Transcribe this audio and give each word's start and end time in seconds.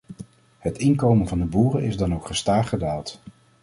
Het 0.57 0.77
inkomen 0.77 1.27
van 1.27 1.39
de 1.39 1.45
boeren 1.45 1.83
is 1.83 1.97
dan 1.97 2.13
ook 2.13 2.25
gestaag 2.27 2.69
gedaald. 2.69 3.19